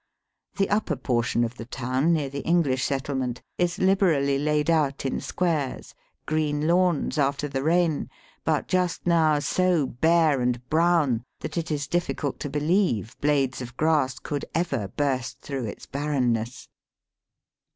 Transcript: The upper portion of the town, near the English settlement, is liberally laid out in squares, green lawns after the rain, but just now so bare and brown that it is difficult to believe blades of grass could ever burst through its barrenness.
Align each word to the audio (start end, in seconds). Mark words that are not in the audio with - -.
The 0.57 0.67
upper 0.71 0.95
portion 0.95 1.43
of 1.43 1.57
the 1.57 1.65
town, 1.65 2.11
near 2.11 2.27
the 2.27 2.39
English 2.41 2.83
settlement, 2.83 3.43
is 3.59 3.77
liberally 3.77 4.39
laid 4.39 4.67
out 4.67 5.05
in 5.05 5.21
squares, 5.21 5.93
green 6.25 6.65
lawns 6.67 7.19
after 7.19 7.47
the 7.47 7.61
rain, 7.61 8.09
but 8.43 8.67
just 8.67 9.05
now 9.05 9.37
so 9.37 9.85
bare 9.85 10.41
and 10.41 10.67
brown 10.71 11.21
that 11.41 11.55
it 11.55 11.69
is 11.69 11.85
difficult 11.87 12.39
to 12.39 12.49
believe 12.49 13.15
blades 13.21 13.61
of 13.61 13.77
grass 13.77 14.17
could 14.17 14.43
ever 14.55 14.87
burst 14.87 15.41
through 15.41 15.65
its 15.65 15.85
barrenness. 15.85 16.67